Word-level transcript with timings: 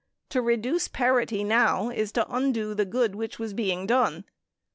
To 0.29 0.41
reduce 0.41 0.87
parity 0.87 1.43
now 1.43 1.89
is 1.91 2.11
to 2.13 2.25
undo 2.27 2.73
the 2.73 2.85
good 2.85 3.13
which 3.13 3.37
was 3.37 3.53
being 3.53 3.85
done. 3.85 4.25